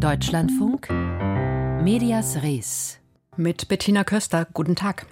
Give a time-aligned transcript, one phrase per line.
[0.00, 0.88] Deutschlandfunk
[1.82, 2.98] Medias Res
[3.36, 4.46] mit Bettina Köster.
[4.54, 5.04] Guten Tag.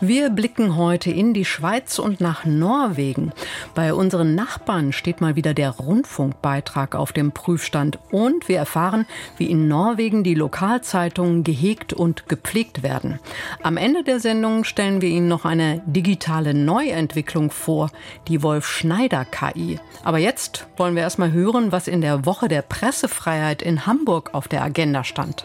[0.00, 3.32] Wir blicken heute in die Schweiz und nach Norwegen.
[3.76, 9.04] Bei unseren Nachbarn steht mal wieder der Rundfunkbeitrag auf dem Prüfstand und wir erfahren,
[9.36, 13.18] wie in Norwegen die Lokalzeitungen gehegt und gepflegt werden.
[13.62, 17.90] Am Ende der Sendung stellen wir Ihnen noch eine digitale Neuentwicklung vor,
[18.28, 19.78] die Wolf Schneider KI.
[20.02, 24.30] Aber jetzt wollen wir erst mal hören, was in der Woche der Pressefreiheit in Hamburg
[24.32, 25.44] auf der Agenda stand.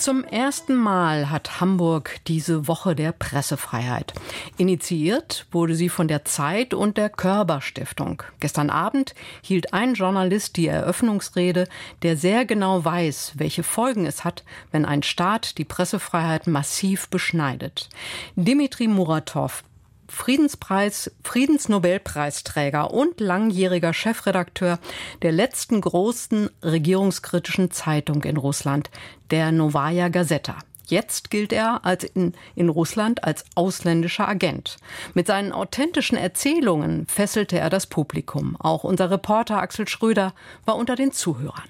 [0.00, 4.14] Zum ersten Mal hat Hamburg diese Woche der Pressefreiheit.
[4.56, 8.22] Initiiert wurde sie von der Zeit und der Körber Stiftung.
[8.40, 11.68] Gestern Abend hielt ein Journalist die Eröffnungsrede,
[12.00, 17.90] der sehr genau weiß, welche Folgen es hat, wenn ein Staat die Pressefreiheit massiv beschneidet.
[18.36, 19.64] Dimitri Muratov,
[20.10, 24.78] Friedenspreis, Friedensnobelpreisträger und langjähriger Chefredakteur
[25.22, 28.90] der letzten großen regierungskritischen Zeitung in Russland,
[29.30, 30.56] der Novaya Gazeta.
[30.86, 34.76] Jetzt gilt er als in, in Russland als ausländischer Agent.
[35.14, 38.56] Mit seinen authentischen Erzählungen fesselte er das Publikum.
[38.58, 41.62] Auch unser Reporter Axel Schröder war unter den Zuhörern.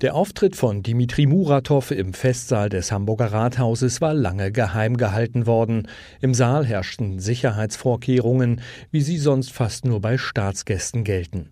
[0.00, 5.88] Der Auftritt von Dimitri Muratov im Festsaal des Hamburger Rathauses war lange geheim gehalten worden.
[6.22, 11.50] Im Saal herrschten Sicherheitsvorkehrungen, wie sie sonst fast nur bei Staatsgästen gelten.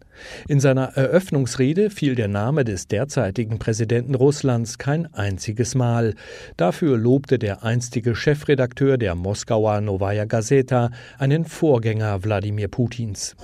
[0.48, 6.14] In seiner Eröffnungsrede fiel der Name des derzeitigen Präsidenten Russlands kein einziges Mal.
[6.56, 13.36] Dafür lobte der einstige Chefredakteur der Moskauer Novaya Gazeta einen Vorgänger Wladimir Putins.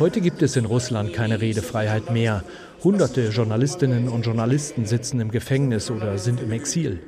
[0.00, 2.42] Heute gibt es in Russland keine Redefreiheit mehr.
[2.84, 7.00] Hunderte Journalistinnen und Journalisten sitzen im Gefängnis oder sind im Exil.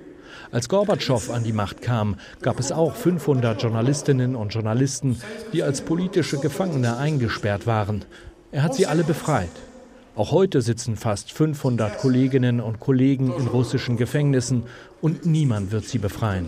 [0.51, 5.21] Als Gorbatschow an die Macht kam, gab es auch 500 Journalistinnen und Journalisten,
[5.53, 8.07] die als politische Gefangene eingesperrt waren.
[8.53, 9.51] Er hat sie alle befreit.
[10.15, 14.63] Auch heute sitzen fast 500 Kolleginnen und Kollegen in russischen Gefängnissen
[15.03, 16.47] und niemand wird sie befreien.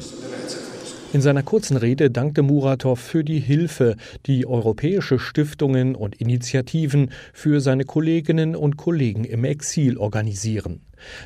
[1.14, 3.96] In seiner kurzen Rede dankte Muratov für die Hilfe,
[4.26, 10.82] die europäische Stiftungen und Initiativen für seine Kolleginnen und Kollegen im Exil organisieren.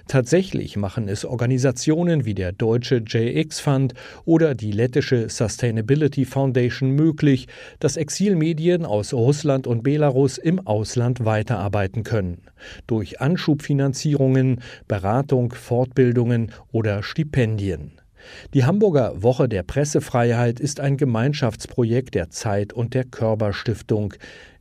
[0.07, 3.95] Tatsächlich machen es Organisationen wie der deutsche JX Fund
[4.25, 7.49] oder die lettische Sustainability Foundation möglich,
[7.81, 12.43] dass Exilmedien aus Russland und Belarus im Ausland weiterarbeiten können.
[12.87, 18.02] Durch Anschubfinanzierungen, Beratung, Fortbildungen oder Stipendien.
[18.55, 24.15] Die Hamburger Woche der Pressefreiheit ist ein Gemeinschaftsprojekt der Zeit und der Körber Stiftung.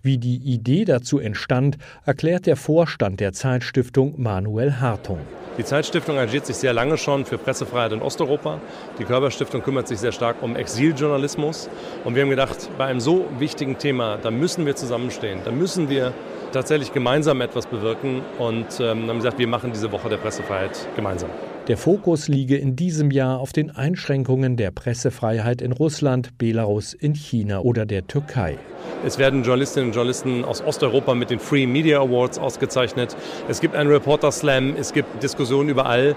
[0.03, 5.19] Wie die Idee dazu entstand, erklärt der Vorstand der Zeitstiftung Manuel Hartung.
[5.57, 8.59] Die Zeitstiftung engagiert sich sehr lange schon für Pressefreiheit in Osteuropa.
[8.97, 11.69] Die Körperstiftung kümmert sich sehr stark um Exiljournalismus.
[12.03, 15.41] Und wir haben gedacht, bei einem so wichtigen Thema, da müssen wir zusammenstehen.
[15.43, 16.13] Da müssen wir
[16.51, 18.21] tatsächlich gemeinsam etwas bewirken.
[18.39, 21.29] Und ähm, haben gesagt, wir machen diese Woche der Pressefreiheit gemeinsam.
[21.67, 27.13] Der Fokus liege in diesem Jahr auf den Einschränkungen der Pressefreiheit in Russland, Belarus, in
[27.13, 28.57] China oder der Türkei.
[29.05, 33.15] Es werden Journalistinnen und Journalisten aus Osteuropa mit den Free Media Awards ausgezeichnet.
[33.47, 36.15] Es gibt einen Reporter Slam, es gibt Diskussionen überall.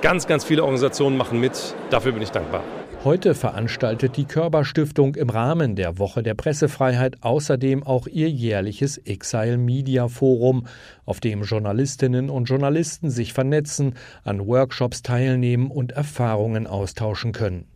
[0.00, 1.74] Ganz, ganz viele Organisationen machen mit.
[1.90, 2.62] Dafür bin ich dankbar.
[3.04, 9.58] Heute veranstaltet die Körperstiftung im Rahmen der Woche der Pressefreiheit außerdem auch ihr jährliches Exile
[9.58, 10.66] Media Forum,
[11.04, 17.66] auf dem Journalistinnen und Journalisten sich vernetzen, an Workshops teilnehmen und Erfahrungen austauschen können.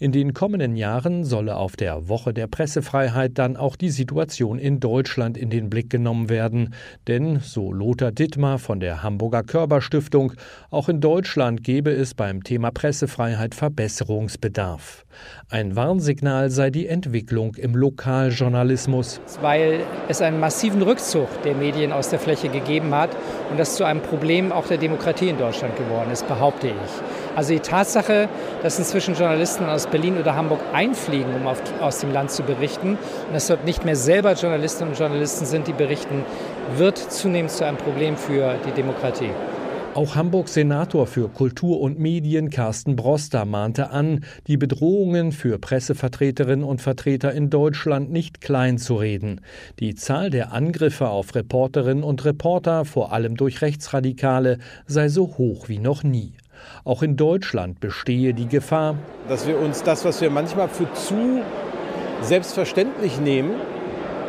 [0.00, 4.80] In den kommenden Jahren solle auf der Woche der Pressefreiheit dann auch die Situation in
[4.80, 6.74] Deutschland in den Blick genommen werden.
[7.06, 10.32] Denn, so Lothar Dittmar von der Hamburger Körperstiftung,
[10.70, 15.04] auch in Deutschland gebe es beim Thema Pressefreiheit Verbesserungsbedarf.
[15.50, 19.20] Ein Warnsignal sei die Entwicklung im Lokaljournalismus.
[19.40, 23.10] Weil es einen massiven Rückzug der Medien aus der Fläche gegeben hat
[23.50, 27.27] und das zu einem Problem auch der Demokratie in Deutschland geworden ist, behaupte ich.
[27.38, 28.28] Also die Tatsache,
[28.64, 32.98] dass inzwischen Journalisten aus Berlin oder Hamburg einfliegen, um auf, aus dem Land zu berichten,
[33.28, 36.24] und dass dort nicht mehr selber Journalistinnen und Journalisten sind, die berichten,
[36.76, 39.30] wird zunehmend zu einem Problem für die Demokratie.
[39.94, 46.64] Auch Hamburgs Senator für Kultur und Medien Carsten Broster mahnte an, die Bedrohungen für Pressevertreterinnen
[46.64, 49.42] und Vertreter in Deutschland nicht klein zu reden.
[49.78, 54.58] Die Zahl der Angriffe auf Reporterinnen und Reporter, vor allem durch Rechtsradikale,
[54.88, 56.32] sei so hoch wie noch nie.
[56.84, 58.96] Auch in Deutschland bestehe die Gefahr,
[59.28, 61.42] dass wir uns das, was wir manchmal für zu
[62.22, 63.52] selbstverständlich nehmen,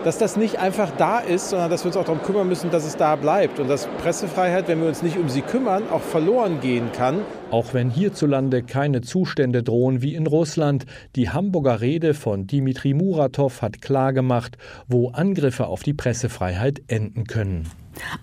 [0.03, 2.85] dass das nicht einfach da ist, sondern dass wir uns auch darum kümmern müssen, dass
[2.85, 3.59] es da bleibt.
[3.59, 7.19] Und dass Pressefreiheit, wenn wir uns nicht um sie kümmern, auch verloren gehen kann.
[7.51, 10.85] Auch wenn hierzulande keine Zustände drohen wie in Russland,
[11.15, 17.67] die Hamburger Rede von Dimitri Muratov hat klargemacht, wo Angriffe auf die Pressefreiheit enden können.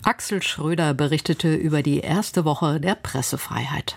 [0.03, 3.97] Axel Schröder berichtete über die erste Woche der Pressefreiheit.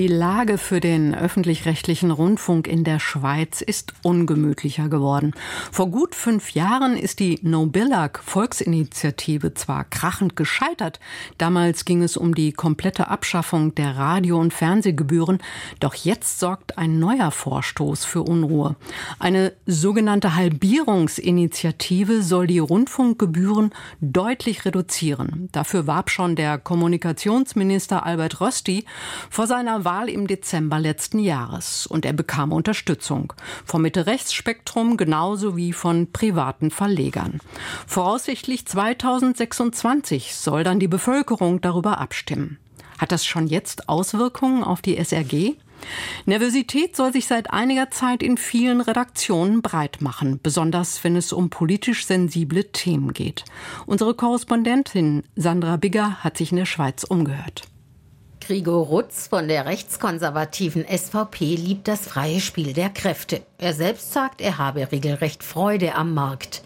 [0.00, 5.34] Die Lage für den öffentlich-rechtlichen Rundfunk in der Schweiz ist ungemütlicher geworden.
[5.70, 11.00] Vor gut fünf Jahren ist die Nobillag Volksinitiative zwar krachend gescheitert.
[11.36, 15.36] Damals ging es um die komplette Abschaffung der Radio- und Fernsehgebühren.
[15.80, 18.76] Doch jetzt sorgt ein neuer Vorstoß für Unruhe.
[19.18, 25.50] Eine sogenannte Halbierungsinitiative soll die Rundfunkgebühren deutlich reduzieren.
[25.52, 28.86] Dafür warb schon der Kommunikationsminister Albert Rösti
[29.28, 33.32] vor seiner Wahl im Dezember letzten Jahres und er bekam Unterstützung
[33.64, 37.40] vom Mitte-Rechts-Spektrum genauso wie von privaten Verlegern.
[37.88, 42.60] Voraussichtlich 2026 soll dann die Bevölkerung darüber abstimmen.
[42.98, 45.56] Hat das schon jetzt Auswirkungen auf die SRG?
[46.24, 51.50] Nervosität soll sich seit einiger Zeit in vielen Redaktionen breit machen, besonders wenn es um
[51.50, 53.44] politisch sensible Themen geht.
[53.86, 57.64] Unsere Korrespondentin Sandra Bigger hat sich in der Schweiz umgehört.
[58.50, 63.42] Gregor Rutz von der rechtskonservativen SVP liebt das freie Spiel der Kräfte.
[63.58, 66.64] Er selbst sagt, er habe regelrecht Freude am Markt.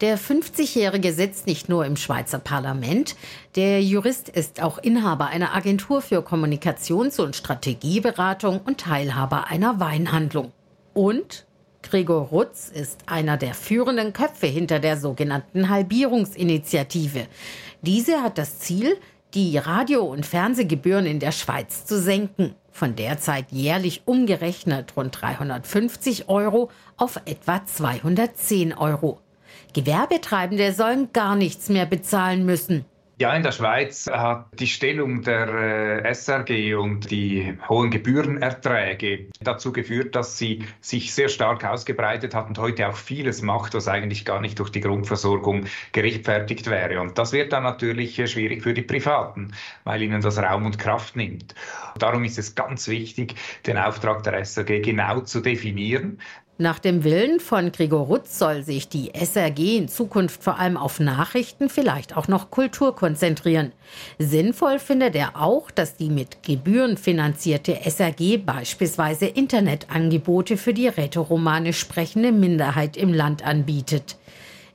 [0.00, 3.16] Der 50-Jährige sitzt nicht nur im Schweizer Parlament,
[3.56, 10.52] der Jurist ist auch Inhaber einer Agentur für Kommunikations- und Strategieberatung und Teilhaber einer Weinhandlung.
[10.92, 11.46] Und
[11.82, 17.26] Gregor Rutz ist einer der führenden Köpfe hinter der sogenannten Halbierungsinitiative.
[17.82, 18.96] Diese hat das Ziel,
[19.34, 22.54] die Radio- und Fernsehgebühren in der Schweiz zu senken.
[22.70, 29.20] Von derzeit jährlich umgerechnet rund 350 Euro auf etwa 210 Euro.
[29.72, 32.84] Gewerbetreibende sollen gar nichts mehr bezahlen müssen.
[33.24, 35.48] Ja, in der Schweiz hat die Stellung der
[36.04, 42.48] äh, SRG und die hohen Gebührenerträge dazu geführt, dass sie sich sehr stark ausgebreitet hat
[42.48, 47.00] und heute auch vieles macht, was eigentlich gar nicht durch die Grundversorgung gerechtfertigt wäre.
[47.00, 49.54] Und das wird dann natürlich äh, schwierig für die Privaten,
[49.84, 51.54] weil ihnen das Raum und Kraft nimmt.
[51.96, 53.36] Darum ist es ganz wichtig,
[53.66, 56.18] den Auftrag der SRG genau zu definieren,
[56.56, 61.00] nach dem Willen von Gregor Rutz soll sich die SRG in Zukunft vor allem auf
[61.00, 63.72] Nachrichten, vielleicht auch noch Kultur konzentrieren.
[64.20, 71.80] Sinnvoll findet er auch, dass die mit Gebühren finanzierte SRG beispielsweise Internetangebote für die rätoromanisch
[71.80, 74.16] sprechende Minderheit im Land anbietet.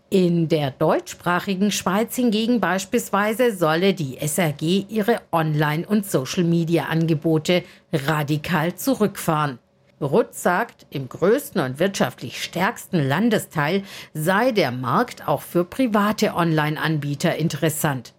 [0.09, 9.59] In der deutschsprachigen Schweiz hingegen beispielsweise solle die SRG ihre Online- und Social-Media-Angebote radikal zurückfahren.
[10.01, 17.35] Rutz sagt, im größten und wirtschaftlich stärksten Landesteil sei der Markt auch für private Online-Anbieter
[17.35, 18.13] interessant.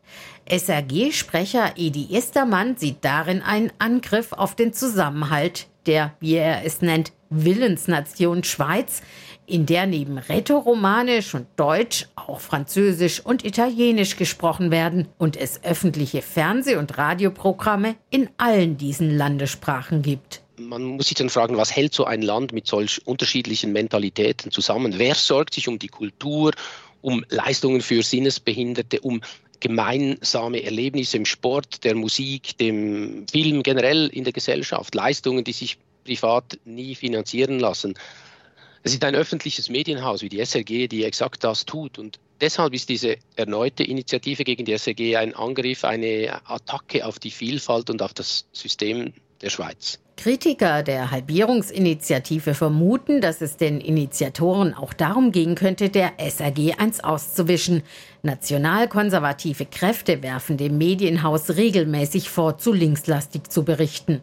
[0.50, 7.12] SRG-Sprecher Edi Estermann sieht darin einen Angriff auf den Zusammenhalt der, wie er es nennt,
[7.30, 9.02] Willensnation Schweiz,
[9.46, 16.22] in der neben Rätoromanisch und Deutsch auch Französisch und Italienisch gesprochen werden und es öffentliche
[16.22, 21.94] Fernseh- und Radioprogramme in allen diesen Landessprachen gibt man muss sich dann fragen, was hält
[21.94, 24.94] so ein Land mit solch unterschiedlichen Mentalitäten zusammen?
[24.98, 26.52] Wer sorgt sich um die Kultur,
[27.00, 29.22] um Leistungen für Sinnesbehinderte, um
[29.60, 35.78] gemeinsame Erlebnisse im Sport, der Musik, dem Film generell in der Gesellschaft, Leistungen, die sich
[36.04, 37.94] privat nie finanzieren lassen.
[38.82, 41.98] Es ist ein öffentliches Medienhaus wie die SRG, die exakt das tut.
[41.98, 47.30] Und deshalb ist diese erneute Initiative gegen die SRG ein Angriff, eine Attacke auf die
[47.30, 49.12] Vielfalt und auf das System
[49.42, 49.98] der Schweiz.
[50.20, 57.02] Kritiker der Halbierungsinitiative vermuten, dass es den Initiatoren auch darum gehen könnte, der SRG eins
[57.02, 57.82] auszuwischen.
[58.22, 64.20] Nationalkonservative Kräfte werfen dem Medienhaus regelmäßig vor, zu linkslastig zu berichten.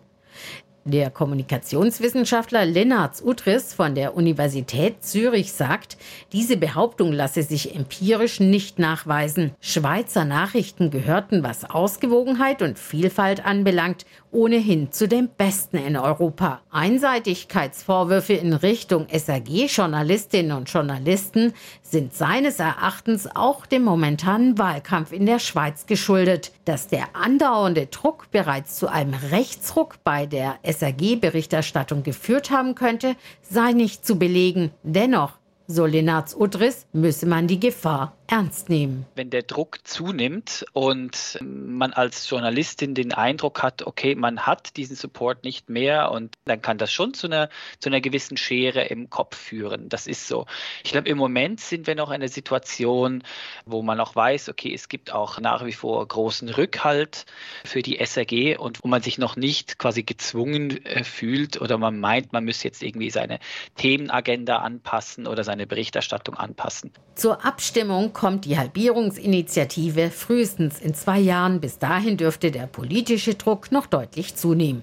[0.87, 5.97] Der Kommunikationswissenschaftler Lennart Utris von der Universität Zürich sagt,
[6.31, 9.51] diese Behauptung lasse sich empirisch nicht nachweisen.
[9.59, 14.05] Schweizer Nachrichten gehörten, was Ausgewogenheit und Vielfalt anbelangt,
[14.38, 16.62] ohnehin zu den besten in Europa.
[16.70, 25.39] Einseitigkeitsvorwürfe in Richtung SAG-Journalistinnen und Journalisten sind seines Erachtens auch dem momentanen Wahlkampf in der
[25.39, 26.51] Schweiz geschuldet.
[26.65, 33.72] Dass der andauernde Druck bereits zu einem Rechtsruck bei der SAG-Berichterstattung geführt haben könnte, sei
[33.72, 34.70] nicht zu belegen.
[34.84, 35.32] Dennoch,
[35.65, 39.05] so Lenarz Udris, müsse man die Gefahr ernst nehmen.
[39.15, 44.96] Wenn der Druck zunimmt und man als Journalistin den Eindruck hat, okay, man hat diesen
[44.96, 49.10] Support nicht mehr und dann kann das schon zu einer, zu einer gewissen Schere im
[49.10, 49.89] Kopf führen.
[49.89, 50.46] Das ist so.
[50.84, 53.24] Ich glaube, im Moment sind wir noch in einer Situation,
[53.65, 57.25] wo man auch weiß, okay, es gibt auch nach wie vor großen Rückhalt
[57.63, 62.00] für die SRG und wo man sich noch nicht quasi gezwungen äh, fühlt oder man
[62.00, 63.39] meint, man müsse jetzt irgendwie seine
[63.75, 66.91] Themenagenda anpassen oder seine Berichterstattung anpassen.
[67.15, 71.62] Zur Abstimmung kommt die Halbierungsinitiative frühestens in zwei Jahren.
[71.62, 74.81] Bis dahin dürfte der politische Druck noch deutlich zunehmen.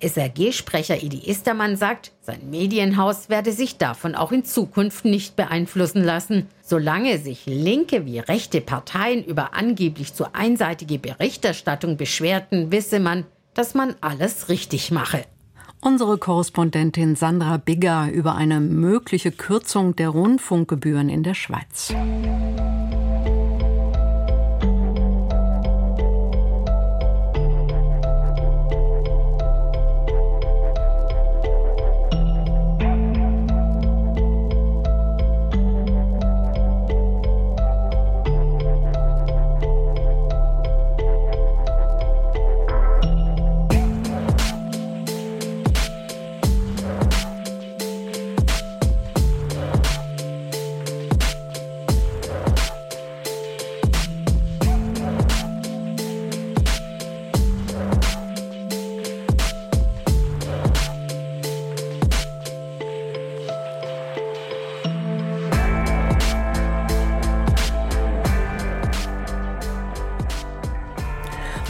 [0.00, 6.46] SRG-Sprecher Edi Istermann sagt, sein Medienhaus werde sich davon auch in Zukunft nicht beeinflussen lassen.
[6.62, 13.74] Solange sich linke wie rechte Parteien über angeblich zu einseitige Berichterstattung beschwerten, wisse man, dass
[13.74, 15.24] man alles richtig mache.
[15.80, 21.94] Unsere Korrespondentin Sandra Bigger über eine mögliche Kürzung der Rundfunkgebühren in der Schweiz.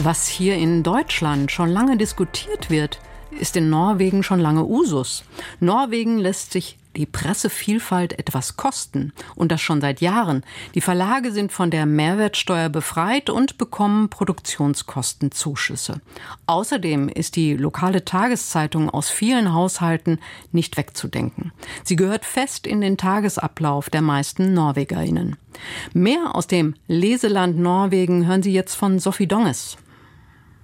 [0.09, 2.99] Was hier in Deutschland schon lange diskutiert wird,
[3.39, 5.23] ist in Norwegen schon lange Usus.
[5.59, 10.43] Norwegen lässt sich die Pressevielfalt etwas kosten und das schon seit Jahren.
[10.73, 16.01] Die Verlage sind von der Mehrwertsteuer befreit und bekommen Produktionskostenzuschüsse.
[16.47, 20.17] Außerdem ist die lokale Tageszeitung aus vielen Haushalten
[20.51, 21.51] nicht wegzudenken.
[21.83, 25.35] Sie gehört fest in den Tagesablauf der meisten Norwegerinnen.
[25.93, 29.77] Mehr aus dem Leseland Norwegen hören Sie jetzt von Sophie Donges.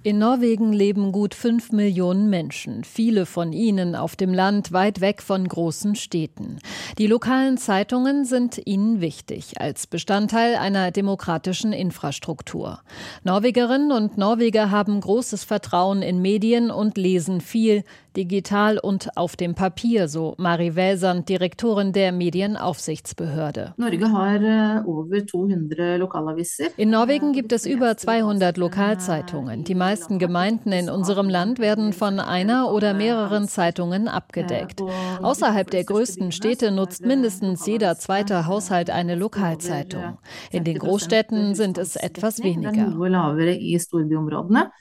[0.06, 5.20] In Norwegen leben gut fünf Millionen Menschen, viele von ihnen auf dem Land weit weg
[5.20, 6.60] von großen Städten.
[6.96, 12.82] Die lokalen Zeitungen sind ihnen wichtig als Bestandteil einer demokratischen Infrastruktur.
[13.24, 17.82] Norwegerinnen und Norweger haben großes Vertrauen in Medien und lesen viel,
[18.16, 23.74] digital und auf dem Papier, so Mari Welsand, Direktorin der Medienaufsichtsbehörde.
[26.58, 29.64] Eh, in Norwegen gibt es über 200 Lokalzeitungen.
[29.64, 34.82] Die meisten Gemeinden in unserem Land werden von einer oder mehreren Zeitungen abgedeckt.
[35.22, 40.18] Außerhalb der größten Städte nutzt mindestens jeder zweite Haushalt eine Lokalzeitung.
[40.50, 42.86] In den Großstädten sind es etwas weniger.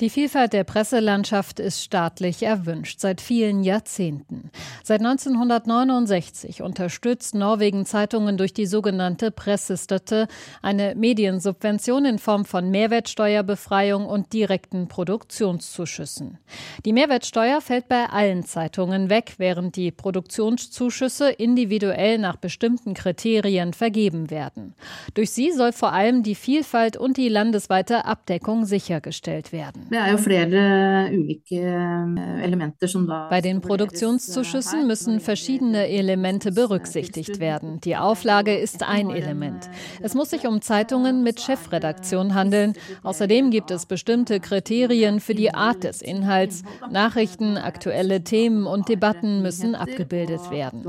[0.01, 3.00] Die Vielfalt der Presselandschaft ist staatlich erwünscht.
[3.00, 4.51] Seit vielen Jahrzehnten.
[4.84, 10.27] Seit 1969 unterstützt Norwegen Zeitungen durch die sogenannte Pressestøtte,
[10.62, 16.38] eine Mediensubvention in Form von Mehrwertsteuerbefreiung und direkten Produktionszuschüssen.
[16.86, 24.29] Die Mehrwertsteuer fällt bei allen Zeitungen weg, während die Produktionszuschüsse individuell nach bestimmten Kriterien vergeben
[24.29, 24.75] werden.
[25.15, 29.88] Durch sie soll vor allem die Vielfalt und die landesweite Abdeckung sichergestellt werden.
[29.89, 37.39] Det er jo flere ulike eh, elementer som bei den Produktionszuschüssen müssen verschiedene Elemente berücksichtigt
[37.39, 37.79] werden.
[37.81, 39.69] Die Auflage ist ein Element.
[40.01, 42.74] Es muss sich um Zeitungen mit Chefredaktion handeln.
[43.03, 46.63] Außerdem gibt es bestimmte Kriterien für die Art des Inhalts.
[46.89, 50.83] Nachrichten, aktuelle Themen und Debatten müssen abgebildet werden.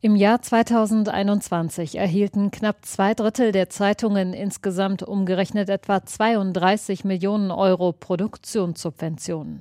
[0.00, 7.92] Im Jahr 2021 erhielten knapp zwei Drittel der Zeitungen insgesamt umgerechnet etwa 32 Millionen Euro
[7.92, 9.55] Produktionssubventionen.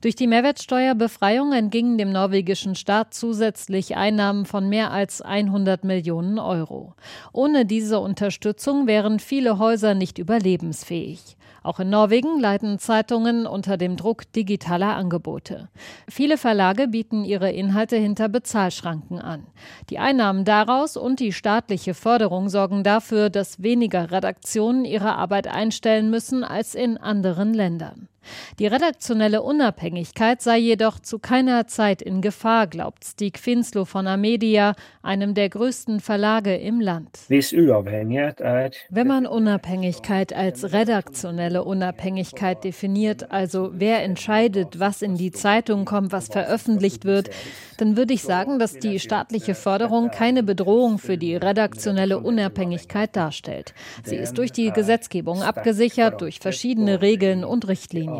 [0.00, 6.94] Durch die Mehrwertsteuerbefreiung entgingen dem norwegischen Staat zusätzlich Einnahmen von mehr als 100 Millionen Euro.
[7.32, 11.36] Ohne diese Unterstützung wären viele Häuser nicht überlebensfähig.
[11.66, 15.68] Auch in Norwegen leiden Zeitungen unter dem Druck digitaler Angebote.
[16.08, 19.48] Viele Verlage bieten ihre Inhalte hinter Bezahlschranken an.
[19.90, 26.08] Die Einnahmen daraus und die staatliche Förderung sorgen dafür, dass weniger Redaktionen ihre Arbeit einstellen
[26.08, 28.08] müssen als in anderen Ländern.
[28.58, 34.74] Die redaktionelle Unabhängigkeit sei jedoch zu keiner Zeit in Gefahr, glaubt Stig Finslow von Amedia,
[35.02, 37.18] einem der größten Verlage im Land.
[37.28, 46.12] Wenn man Unabhängigkeit als redaktionelle Unabhängigkeit definiert, also wer entscheidet, was in die Zeitung kommt,
[46.12, 47.30] was veröffentlicht wird,
[47.78, 53.74] dann würde ich sagen, dass die staatliche Förderung keine Bedrohung für die redaktionelle Unabhängigkeit darstellt.
[54.04, 58.15] Sie ist durch die Gesetzgebung abgesichert, durch verschiedene Regeln und Richtlinien.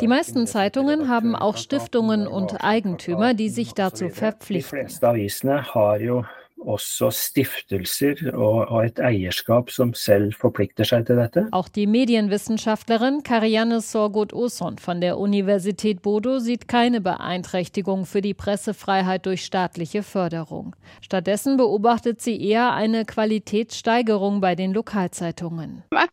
[0.00, 4.88] Die meisten Zeitungen haben auch Stiftungen und Eigentümer, die sich dazu verpflichten.
[11.50, 19.26] Auch die Medienwissenschaftlerin Karianne Sorgut-Oson von der Universität Bodo sieht keine Beeinträchtigung für die Pressefreiheit
[19.26, 20.76] durch staatliche Förderung.
[21.00, 25.82] Stattdessen beobachtet sie eher eine Qualitätssteigerung bei den Lokalzeitungen.
[25.90, 26.10] At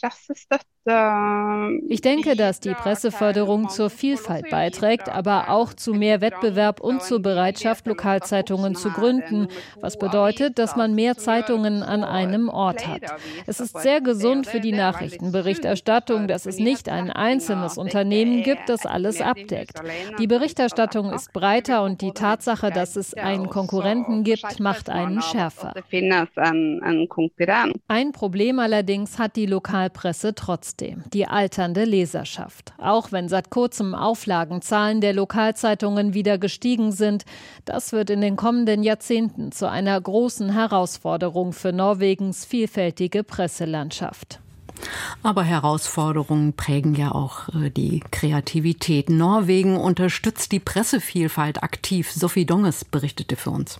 [0.00, 7.02] pressestøtte ich denke, dass die Presseförderung zur Vielfalt beiträgt, aber auch zu mehr Wettbewerb und
[7.02, 9.48] zur Bereitschaft, Lokalzeitungen zu gründen,
[9.80, 13.00] was bedeutet, dass man mehr Zeitungen an einem Ort hat.
[13.46, 18.84] Es ist sehr gesund für die Nachrichtenberichterstattung, dass es nicht ein einzelnes Unternehmen gibt, das
[18.84, 19.80] alles abdeckt.
[20.18, 25.72] Die Berichterstattung ist breiter und die Tatsache, dass es einen Konkurrenten gibt, macht einen schärfer.
[27.88, 32.72] Ein Problem allerdings hat die Lokalpresse trotzdem trotzdem die alternde Leserschaft.
[32.78, 37.24] Auch wenn seit kurzem Auflagenzahlen der Lokalzeitungen wieder gestiegen sind,
[37.64, 44.40] das wird in den kommenden Jahrzehnten zu einer großen Herausforderung für Norwegens vielfältige Presselandschaft.
[45.22, 49.08] Aber Herausforderungen prägen ja auch äh, die Kreativität.
[49.08, 52.10] Norwegen unterstützt die Pressevielfalt aktiv.
[52.10, 53.78] Sophie Donges berichtete für uns.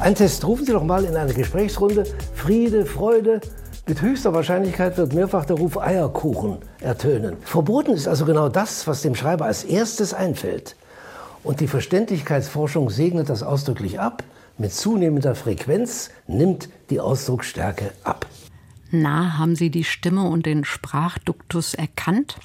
[0.00, 0.44] Ein Test.
[0.44, 3.40] Rufen Sie doch mal in eine Gesprächsrunde Friede, Freude.
[3.88, 7.36] Mit höchster Wahrscheinlichkeit wird mehrfach der Ruf Eierkuchen ertönen.
[7.42, 10.76] Verboten ist also genau das, was dem Schreiber als erstes einfällt.
[11.42, 14.22] Und die Verständlichkeitsforschung segnet das ausdrücklich ab.
[14.56, 18.26] Mit zunehmender Frequenz nimmt die Ausdrucksstärke ab.
[18.92, 22.36] Na, haben Sie die Stimme und den Sprachduktus erkannt?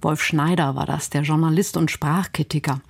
[0.00, 2.80] Wolf Schneider war das, der Journalist und Sprachkritiker.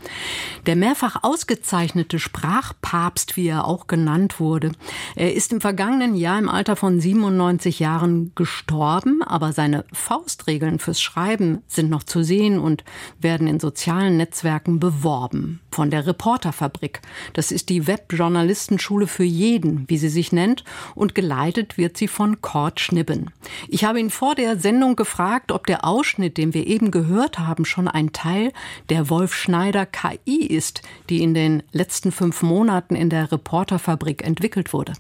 [0.67, 4.73] Der mehrfach ausgezeichnete Sprachpapst, wie er auch genannt wurde.
[5.17, 11.01] Er ist im vergangenen Jahr im Alter von 97 Jahren gestorben, aber seine Faustregeln fürs
[11.01, 12.85] Schreiben sind noch zu sehen und
[13.19, 15.61] werden in sozialen Netzwerken beworben.
[15.71, 17.01] Von der Reporterfabrik.
[17.33, 22.43] Das ist die Webjournalistenschule für jeden, wie sie sich nennt, und geleitet wird sie von
[22.43, 23.31] Kurt Schnibben.
[23.69, 27.65] Ich habe ihn vor der Sendung gefragt, ob der Ausschnitt, den wir eben gehört haben,
[27.65, 28.53] schon ein Teil
[28.91, 34.73] der Wolf Schneider KI ist, die in den letzten fünf Monaten in der Reporterfabrik entwickelt
[34.73, 34.95] wurde?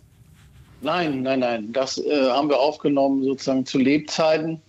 [0.80, 1.72] Nein, nein, nein.
[1.72, 4.60] Das äh, haben wir aufgenommen sozusagen zu Lebzeiten.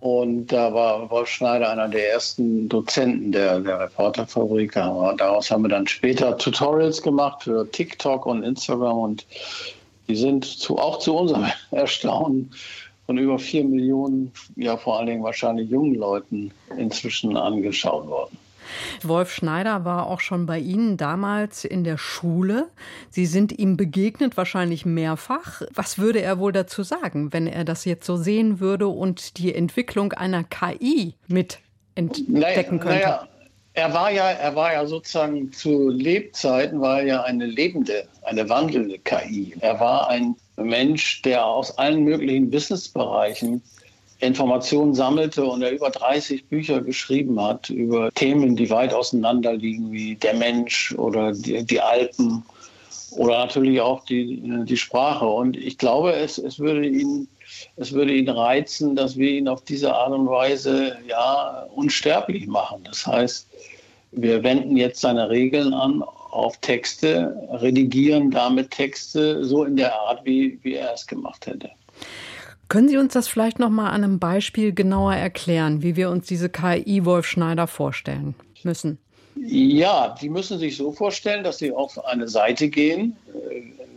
[0.00, 4.72] Und da war Wolf Schneider einer der ersten Dozenten der, der Reporterfabrik.
[4.72, 8.98] Daraus haben wir dann später Tutorials gemacht für TikTok und Instagram.
[8.98, 9.26] Und
[10.06, 12.50] die sind zu, auch zu unserem Erstaunen
[13.08, 18.36] von über vier Millionen, ja vor allen Dingen wahrscheinlich jungen Leuten inzwischen angeschaut worden.
[19.02, 22.68] Wolf Schneider war auch schon bei Ihnen damals in der Schule.
[23.08, 25.62] Sie sind ihm begegnet, wahrscheinlich mehrfach.
[25.72, 29.54] Was würde er wohl dazu sagen, wenn er das jetzt so sehen würde und die
[29.54, 31.60] Entwicklung einer KI mit
[31.94, 32.98] entdecken könnte?
[32.98, 33.28] Naja,
[33.72, 38.50] er war ja, er war ja sozusagen zu Lebzeiten war er ja eine lebende, eine
[38.50, 39.54] wandelnde KI.
[39.60, 43.62] Er war ein Mensch, der aus allen möglichen Businessbereichen
[44.20, 49.92] Informationen sammelte und er über 30 Bücher geschrieben hat über Themen, die weit auseinander liegen,
[49.92, 52.42] wie der Mensch oder die, die Alpen
[53.12, 55.26] oder natürlich auch die, die Sprache.
[55.26, 57.28] Und ich glaube, es, es, würde ihn,
[57.76, 62.82] es würde ihn reizen, dass wir ihn auf diese Art und Weise ja, unsterblich machen.
[62.84, 63.48] Das heißt,
[64.10, 70.24] wir wenden jetzt seine Regeln an auf Texte, redigieren damit Texte so in der Art,
[70.24, 71.70] wie, wie er es gemacht hätte.
[72.68, 76.26] Können Sie uns das vielleicht noch mal an einem Beispiel genauer erklären, wie wir uns
[76.26, 78.98] diese KI Wolf Schneider vorstellen müssen?
[79.36, 83.16] Ja, die müssen sich so vorstellen, dass sie auf eine Seite gehen,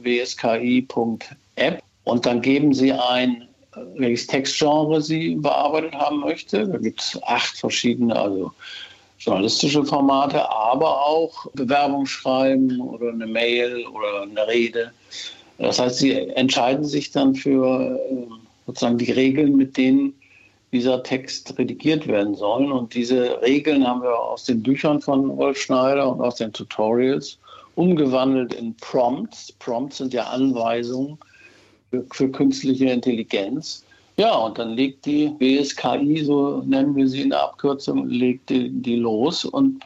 [0.04, 3.48] äh, wski.app, und dann geben sie ein,
[3.96, 6.68] welches Textgenre sie bearbeitet haben möchte.
[6.68, 8.52] Da gibt es acht verschiedene, also
[9.22, 14.92] journalistische Formate, aber auch Bewerbung schreiben oder eine Mail oder eine Rede.
[15.60, 18.26] Das heißt, sie entscheiden sich dann für äh,
[18.66, 20.14] sozusagen die Regeln, mit denen
[20.72, 22.72] dieser Text redigiert werden soll.
[22.72, 27.38] Und diese Regeln haben wir aus den Büchern von Wolf Schneider und aus den Tutorials
[27.76, 29.52] umgewandelt in Prompts.
[29.52, 31.20] Prompts sind ja Anweisungen
[31.92, 33.86] für, für künstliche Intelligenz.
[34.22, 38.70] Ja, und dann legt die BSKI, so nennen wir sie in der Abkürzung, legt die,
[38.70, 39.84] die los und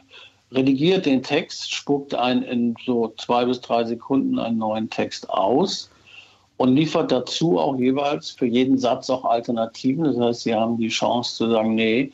[0.52, 5.88] redigiert den Text, spuckt einen in so zwei bis drei Sekunden einen neuen Text aus
[6.58, 10.04] und liefert dazu auch jeweils für jeden Satz auch Alternativen.
[10.04, 12.12] Das heißt, Sie haben die Chance zu sagen, nee,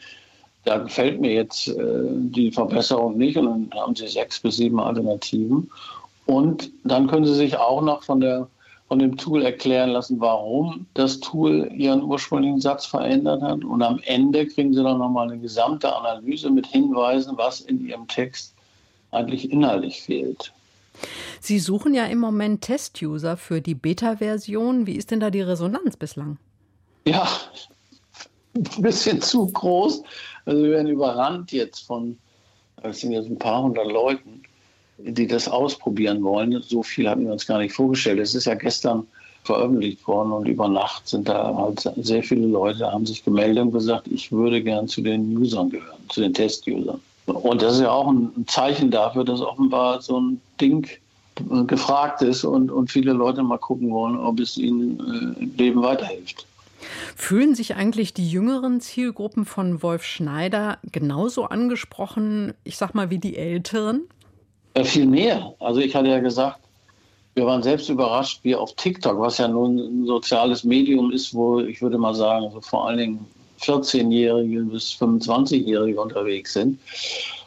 [0.63, 4.79] da gefällt mir jetzt äh, die Verbesserung nicht und dann haben Sie sechs bis sieben
[4.79, 5.69] Alternativen.
[6.27, 8.47] Und dann können Sie sich auch noch von, der,
[8.93, 13.65] von dem Tool erklären lassen, warum das Tool Ihren ursprünglichen Satz verändert hat.
[13.65, 18.07] Und am Ende kriegen Sie dann nochmal eine gesamte Analyse mit Hinweisen, was in Ihrem
[18.07, 18.53] Text
[19.11, 20.53] eigentlich inhaltlich fehlt.
[21.41, 24.87] Sie suchen ja im Moment Test-User für die Beta-Version.
[24.87, 26.37] Wie ist denn da die Resonanz bislang?
[27.07, 27.27] Ja,
[28.55, 30.03] ein bisschen zu groß.
[30.45, 32.19] Also wir werden überrannt jetzt von,
[32.83, 34.43] es sind jetzt ein paar hundert Leuten,
[35.05, 36.63] die das ausprobieren wollen.
[36.63, 38.19] So viel hatten wir uns gar nicht vorgestellt.
[38.21, 39.07] Es ist ja gestern
[39.45, 43.73] veröffentlicht worden und über Nacht sind da halt sehr viele Leute, haben sich gemeldet und
[43.73, 47.01] gesagt, ich würde gern zu den Usern gehören, zu den Test-Usern.
[47.27, 50.89] Und das ist ja auch ein Zeichen dafür, dass offenbar so ein Ding
[51.51, 55.01] äh, gefragt ist und, und viele Leute mal gucken wollen, ob es ihnen
[55.39, 56.47] äh, im Leben weiterhilft.
[57.17, 63.19] Fühlen sich eigentlich die jüngeren Zielgruppen von Wolf Schneider genauso angesprochen, ich sag mal, wie
[63.19, 64.03] die älteren?
[64.77, 65.55] Ja, viel mehr.
[65.59, 66.59] Also ich hatte ja gesagt,
[67.35, 71.61] wir waren selbst überrascht, wie auf TikTok, was ja nun ein soziales Medium ist, wo
[71.61, 73.27] ich würde mal sagen, also vor allen Dingen
[73.61, 76.79] 14-Jährige bis 25-Jährige unterwegs sind.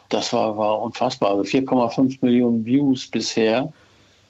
[0.08, 1.30] Das war, war unfassbar.
[1.30, 3.72] Also 4,5 Millionen Views bisher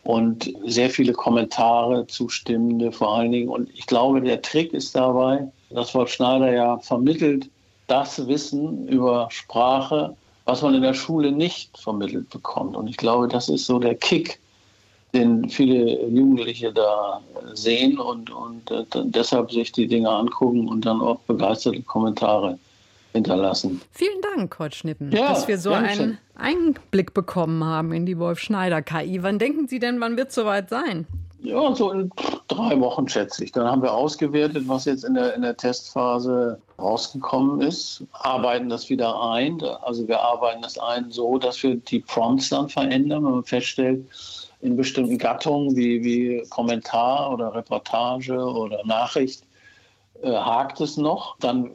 [0.05, 3.49] und sehr viele Kommentare, Zustimmende vor allen Dingen.
[3.49, 7.49] Und ich glaube, der Trick ist dabei, dass Wolf Schneider ja vermittelt
[7.87, 12.77] das Wissen über Sprache, was man in der Schule nicht vermittelt bekommt.
[12.77, 14.39] Und ich glaube, das ist so der Kick,
[15.13, 17.21] den viele Jugendliche da
[17.53, 22.59] sehen und, und äh, deshalb sich die Dinge angucken und dann auch begeisterte Kommentare
[23.13, 23.81] hinterlassen.
[23.93, 28.39] Vielen Dank, Kurt Schnippen, ja, dass wir so einen Einblick bekommen haben in die Wolf
[28.39, 29.23] Schneider KI.
[29.23, 31.07] Wann denken Sie denn, wann wird es soweit sein?
[31.47, 32.11] Ja, so in
[32.49, 33.53] drei Wochen schätze ich.
[33.53, 38.91] Dann haben wir ausgewertet, was jetzt in der, in der Testphase rausgekommen ist, arbeiten das
[38.91, 39.63] wieder ein.
[39.63, 44.05] Also wir arbeiten das ein so, dass wir die Prompts dann verändern, wenn man feststellt,
[44.61, 49.45] in bestimmten Gattungen wie, wie Kommentar oder Reportage oder Nachricht
[50.23, 51.37] äh, hakt es noch.
[51.39, 51.71] Dann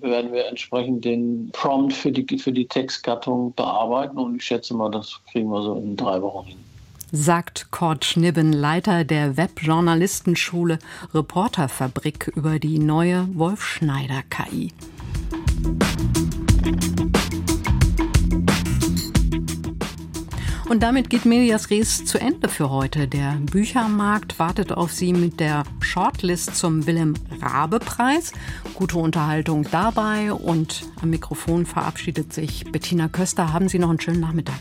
[0.00, 4.88] werden wir entsprechend den Prompt für die, für die Textgattung bearbeiten und ich schätze mal,
[4.88, 6.65] das kriegen wir so in drei Wochen hin.
[7.12, 10.80] Sagt Kurt Schnibben, Leiter der Webjournalistenschule
[11.14, 14.72] Reporterfabrik über die neue Wolf Schneider KI.
[20.68, 23.06] Und damit geht Medias Res zu Ende für heute.
[23.06, 28.32] Der Büchermarkt wartet auf Sie mit der Shortlist zum Willem Rabe Preis.
[28.74, 33.52] Gute Unterhaltung dabei und am Mikrofon verabschiedet sich Bettina Köster.
[33.52, 34.58] Haben Sie noch einen schönen Nachmittag.